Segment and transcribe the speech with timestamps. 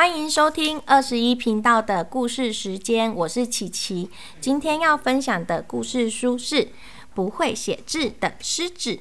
[0.00, 4.08] 欢迎收听二十一频道的故事时间，我是琪琪。
[4.40, 6.64] 今天要分享的故事书是
[7.12, 8.92] 《不会写字的狮子》。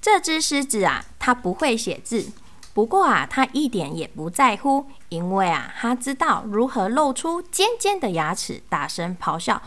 [0.00, 2.30] 这只狮子啊，它不会写字，
[2.72, 9.60] 不过啊，它一点也不在乎，因为啊，它知道如何露出尖尖的牙齿，大声咆哮。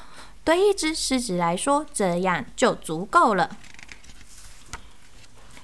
[0.46, 3.50] 对一只狮子来说，这样就足够了。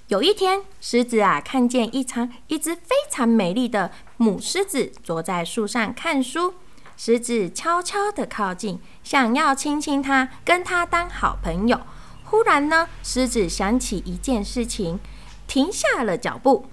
[0.09, 6.55] 有一天，狮子啊，看见一场一只非常美丽的母狮子坐在树上看书。
[6.97, 11.79] 狮子悄悄地靠近，想要亲亲它，跟它当好朋友。
[12.23, 14.99] 忽然呢，狮子想起一件事情，
[15.45, 16.65] 停下了脚步。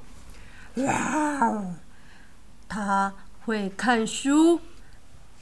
[0.77, 1.75] 哇，
[2.67, 3.13] 他
[3.45, 4.61] 会看书，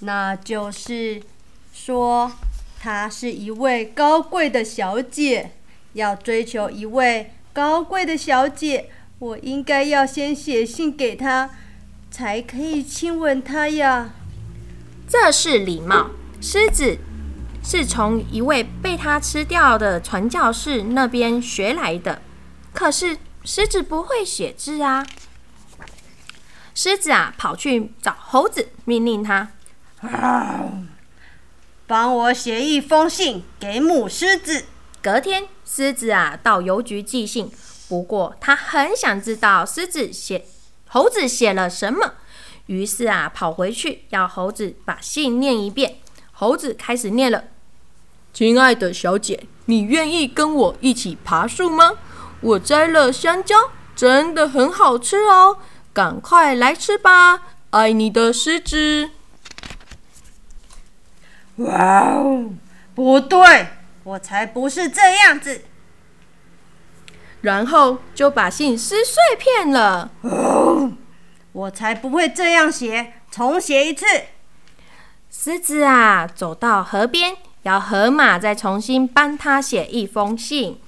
[0.00, 1.22] 那就是
[1.72, 2.33] 说，
[2.80, 5.52] 她是一位高贵的小姐，
[5.92, 7.30] 要追求一位。
[7.54, 8.90] 高贵的小姐，
[9.20, 11.50] 我应该要先写信给她，
[12.10, 14.10] 才可以亲吻她呀。
[15.08, 16.11] 这是礼貌。
[16.41, 16.98] 狮子
[17.62, 22.20] 是从一位被他吃掉的传教士那边学来的。
[22.72, 25.06] 可是狮子不会写字啊。
[26.74, 29.52] 狮子啊，跑去找猴子，命令他：
[31.86, 34.64] 帮我写一封信给母狮子。
[35.00, 37.51] 隔天，狮子啊到邮局寄信，
[37.89, 40.45] 不过他很想知道狮子写
[40.89, 42.15] 猴子写了什么，
[42.67, 45.97] 于是啊跑回去要猴子把信念一遍。
[46.33, 47.45] 猴子开始念了
[48.35, 51.92] ：“亲爱的小姐，你愿意跟我一起爬树吗？
[52.41, 53.57] 我摘了香蕉，
[53.97, 55.59] 真的很好吃哦，
[55.92, 57.42] 赶快来吃吧！
[57.70, 59.11] 爱你的狮子。”
[61.59, 62.51] 哇哦，
[62.95, 63.69] 不对。
[64.05, 65.64] 我才不是这样子，
[67.41, 70.11] 然后就把信撕碎片了。
[71.52, 74.05] 我才不会这样写，重写一次。
[75.30, 80.79] 狮子啊，走到河边，要河马再重新帮他写一封信。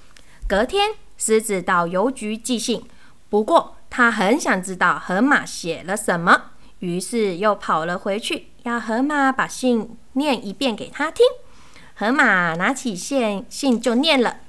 [0.46, 2.84] 隔天，狮子到邮局寄信，
[3.30, 11.24] 不过他很想知道河马写了什么，于是又跑了回去，要河马把信念一遍给他听。
[11.98, 14.40] 河马拿起信，信就念了：“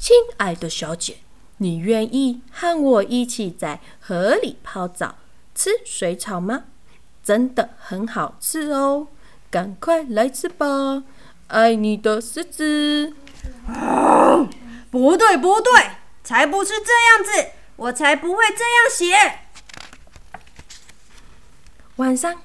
[0.00, 1.18] 亲爱的小姐，
[1.58, 5.16] 你愿意和我一起在河里泡澡、
[5.54, 6.64] 吃水草吗？
[7.22, 9.08] 真的很好吃哦，
[9.50, 11.04] 赶快来吃吧！
[11.48, 13.12] 爱你的狮子。”
[14.90, 15.72] 不对，不对，
[16.22, 19.40] 才不是这样子，我才不会这样写。
[21.96, 22.40] 晚上，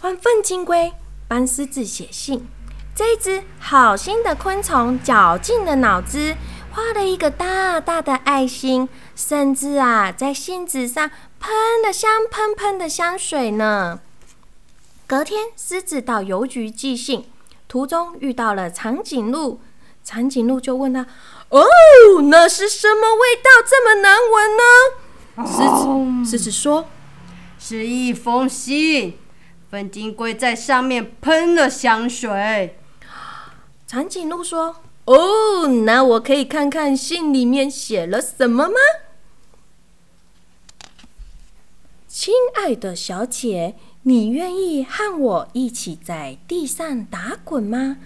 [0.00, 0.92] 换粪金龟
[1.28, 2.48] 帮狮子写信。
[2.94, 6.36] 这只好心的昆虫绞尽了脑汁，
[6.72, 8.86] 画了一个大大的爱心，
[9.16, 11.10] 甚至啊，在信纸上
[11.40, 11.50] 喷
[11.82, 14.00] 了香喷喷的香水呢。
[15.06, 17.24] 隔天，狮子到邮局寄信，
[17.66, 19.60] 途中遇到了长颈鹿，
[20.04, 21.06] 长颈鹿就问他
[21.48, 21.62] ：“哦，
[22.24, 25.48] 那是什么味道这么难闻呢？”
[26.24, 26.88] 狮子狮子说
[27.58, 29.18] ：“是一封信，
[29.70, 32.76] 粉金龟在上面喷了香水。”
[33.92, 38.74] 长颈鹿说：“哦，那我可以看看信里面写了什么吗？”
[42.08, 47.98] 亲爱的小姐，你愿意和我一起在地上打滚吗？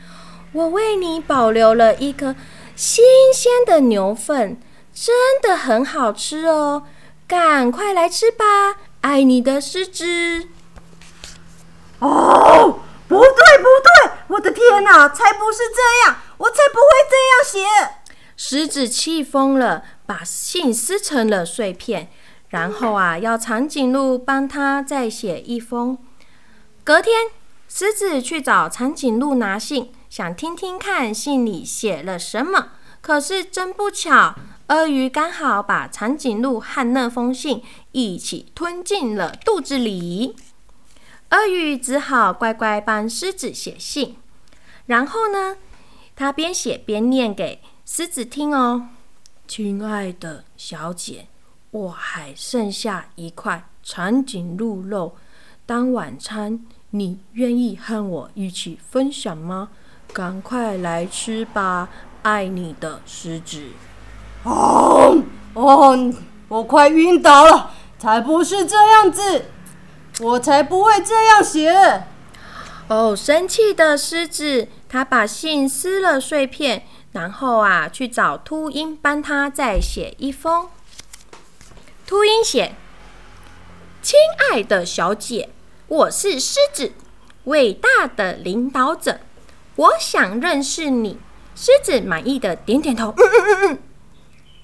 [0.51, 2.35] 我为你保留了一颗
[2.75, 4.61] 新鲜的牛粪，
[4.93, 6.83] 真的很好吃哦！
[7.29, 8.45] 赶快来吃吧！
[9.03, 10.49] 爱你的狮子。
[12.01, 12.46] 哦。
[13.09, 14.12] 不对，不对！
[14.28, 16.17] 我的天哪，才不是这样！
[16.39, 17.94] 我才不会这样写。
[18.37, 22.11] 狮子气疯了，把信撕成了碎片，
[22.49, 25.97] 然后啊，要长颈鹿帮他再写一封。
[26.84, 27.31] 隔天，
[27.69, 32.72] 狮子去找长颈鹿拿信，想听听看信里写了什么。
[33.00, 34.34] 可是真不巧，
[34.69, 37.62] 鳄鱼刚好把长颈鹿和那封信
[37.93, 40.34] 一起吞进了肚子里。
[41.31, 44.17] 鳄鱼只好乖乖帮狮子写信，
[44.87, 45.57] 然后呢，
[46.15, 48.89] 他边写边念给狮子听哦
[49.49, 51.27] ：“亲爱的小姐，
[51.73, 55.17] 我还剩下一块长颈鹿肉
[55.67, 59.71] 当晚餐，你愿意和我一起分享吗？
[60.13, 61.89] 赶快来吃吧，
[62.22, 63.71] 爱你的狮子。”
[64.45, 65.22] 哦
[65.55, 66.15] 哦，
[66.47, 69.47] 我快晕倒了，才不是这样子。
[70.21, 72.04] 我才不会这样写！
[72.89, 80.68] 哦，生气的狮子，他把信撕了碎片，然后啊，去找秃鹰帮他再写一封。
[82.07, 82.77] 秃鹰写
[84.01, 84.16] ：“亲
[84.51, 85.51] 爱的小姐，
[85.89, 86.92] 我是狮子，
[87.45, 89.21] 伟大的领导者，
[89.74, 91.19] 我想认识你。”
[91.54, 93.78] 狮子满意的点点头，嗯嗯嗯嗯，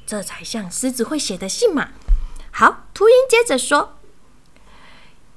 [0.06, 1.88] 这才像狮子会写的信嘛。
[2.50, 3.94] 好，秃鹰接着说：“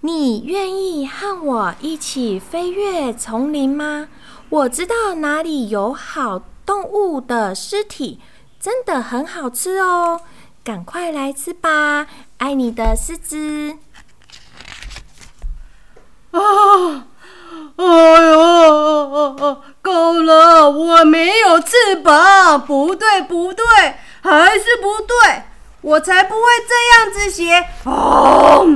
[0.05, 4.07] 你愿意和我一起飞越丛林吗？
[4.49, 8.19] 我知道哪里有好动物的尸体，
[8.59, 10.21] 真的很好吃哦，
[10.63, 12.05] 赶快来吃吧！
[12.37, 13.77] 爱你的狮子。”
[16.29, 17.07] 啊！
[17.77, 20.69] 哎呦，够了！
[20.69, 23.65] 我没有翅膀，不对，不对，
[24.21, 25.15] 还是不对，
[25.81, 27.65] 我才不会这样子写。
[27.85, 28.67] 哦，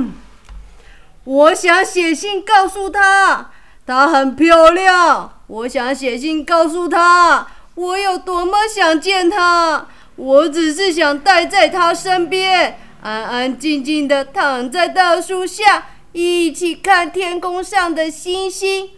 [1.24, 3.50] 我想写信告诉她，
[3.86, 5.38] 她很漂亮。
[5.46, 9.86] 我想写信告诉她，我有多么想见她。
[10.16, 15.86] 我只是想待在她身边，安安静静的躺在大树下。
[16.12, 18.90] 一起看天空上的星星，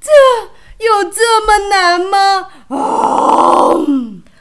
[0.00, 0.08] 这
[0.84, 2.48] 有这么难吗？
[2.68, 3.84] 哦！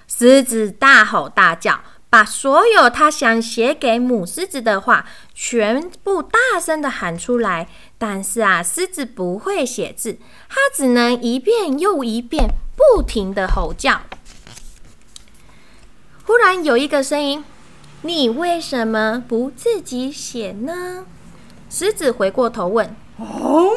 [0.08, 1.80] 狮子大吼大叫，
[2.14, 7.68] 把所有他想写给母狮子的话全部大声的喊出来。
[7.98, 14.02] 但是啊，狮子不会写字，它只能一遍又一遍不停的吼叫。
[16.26, 17.44] 忽然有一个声音
[18.04, 21.08] ：“你为什么不自己写呢？”
[21.68, 23.72] 狮子回过头问：“哦，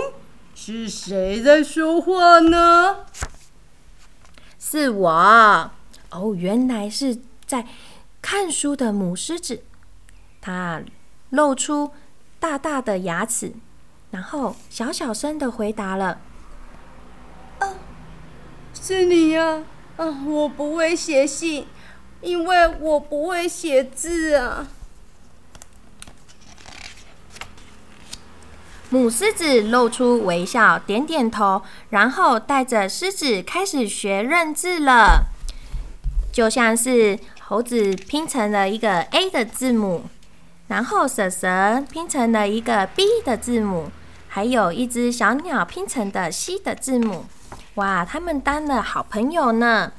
[0.55, 3.07] 是谁在说话呢
[4.61, 5.71] ？”“是我。
[6.13, 7.65] ”“哦，原来是在
[8.29, 9.63] 看书的母狮子。”
[10.43, 10.83] 它
[11.31, 11.93] 露出
[12.41, 13.53] 大大的牙齿，
[14.11, 16.19] 然后小小声的回答了
[17.61, 17.75] ：“啊，
[18.75, 19.63] 是你呀！
[19.97, 21.69] 啊，我不会写信，
[22.21, 24.67] 因为我不会写字啊。”
[28.91, 35.27] 母狮子露出微笑，点点头，然后带着狮子开始学认字了。
[36.37, 40.05] 就像是猴子拼成了一个 A 的字母，
[40.69, 43.91] 然后蛇蛇拼成了一个 B 的字母，
[44.29, 47.25] 还有一只小鸟拼成的 C 的字母。
[47.77, 49.93] 哇，他们当了好朋友呢。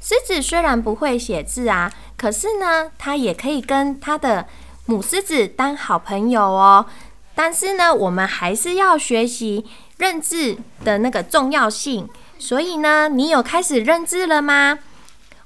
[0.00, 4.46] 狮子虽然不会写字啊，可是呢，它也可以跟它的
[4.86, 6.86] 母狮子当好朋友哦。
[7.34, 9.66] 但是呢，我们还是要学习
[9.96, 12.08] 认字的那个重要性。
[12.38, 14.78] 所以呢，你有开始认字了吗？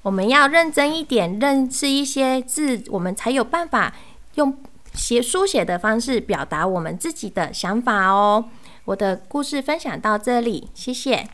[0.06, 3.92] 我们要认真一点，认识一些字，我们才有办法
[4.36, 4.56] 用
[4.94, 8.44] 写书写的方式表达我们自己的想法哦。
[8.84, 11.26] 我的故事分享到这里，谢谢。